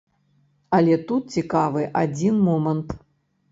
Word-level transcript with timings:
Але 0.77 0.95
тут 1.11 1.29
цікавы 1.37 1.81
адзін 2.03 2.43
момант. 2.51 2.99